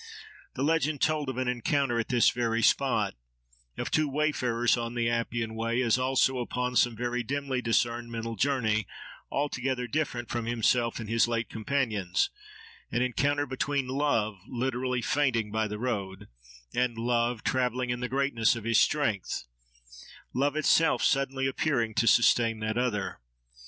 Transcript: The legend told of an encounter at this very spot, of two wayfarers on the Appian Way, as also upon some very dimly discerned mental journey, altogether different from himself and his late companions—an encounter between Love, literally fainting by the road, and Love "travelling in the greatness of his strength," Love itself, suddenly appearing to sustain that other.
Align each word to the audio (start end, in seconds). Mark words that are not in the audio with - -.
The 0.55 0.63
legend 0.63 0.99
told 0.99 1.29
of 1.29 1.37
an 1.37 1.47
encounter 1.47 1.99
at 1.99 2.07
this 2.07 2.31
very 2.31 2.63
spot, 2.63 3.13
of 3.77 3.91
two 3.91 4.09
wayfarers 4.09 4.75
on 4.75 4.95
the 4.95 5.07
Appian 5.07 5.53
Way, 5.53 5.79
as 5.83 5.99
also 5.99 6.39
upon 6.39 6.75
some 6.75 6.95
very 6.95 7.21
dimly 7.21 7.61
discerned 7.61 8.11
mental 8.11 8.35
journey, 8.35 8.87
altogether 9.29 9.85
different 9.85 10.27
from 10.27 10.47
himself 10.47 10.99
and 10.99 11.07
his 11.07 11.27
late 11.27 11.49
companions—an 11.51 12.99
encounter 13.03 13.45
between 13.45 13.87
Love, 13.87 14.37
literally 14.47 15.03
fainting 15.03 15.51
by 15.51 15.67
the 15.67 15.77
road, 15.77 16.27
and 16.73 16.97
Love 16.97 17.43
"travelling 17.43 17.91
in 17.91 17.99
the 17.99 18.09
greatness 18.09 18.55
of 18.55 18.63
his 18.63 18.79
strength," 18.79 19.43
Love 20.33 20.55
itself, 20.55 21.03
suddenly 21.03 21.45
appearing 21.45 21.93
to 21.93 22.07
sustain 22.07 22.59
that 22.61 22.75
other. 22.75 23.19